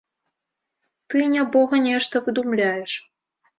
[1.11, 2.91] Ты, нябога, нешта выдумляеш.